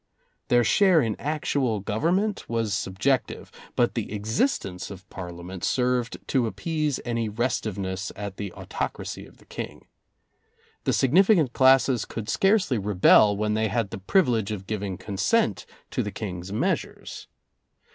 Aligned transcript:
Their 0.47 0.63
share 0.63 0.99
in 0.99 1.15
actual 1.19 1.79
government 1.79 2.49
was 2.49 2.73
subjective, 2.73 3.51
but 3.75 3.93
the 3.93 4.11
existence 4.13 4.89
of 4.89 5.07
Parliament 5.11 5.63
served 5.63 6.17
to 6.29 6.47
appease 6.47 6.99
any 7.05 7.29
restiveness 7.29 8.11
at 8.15 8.37
the 8.37 8.51
autocracy 8.53 9.27
of 9.27 9.37
the 9.37 9.45
King. 9.45 9.85
The 10.85 10.93
significant 10.93 11.53
classes 11.53 12.05
could 12.05 12.29
scarcely 12.29 12.79
rebel 12.79 13.37
when 13.37 13.53
they 13.53 13.67
had 13.67 13.91
the 13.91 13.99
privilege 13.99 14.49
of 14.49 14.65
giving 14.65 14.97
consent 14.97 15.67
to 15.91 16.01
the 16.01 16.11
King's 16.11 16.51
measures. 16.51 17.27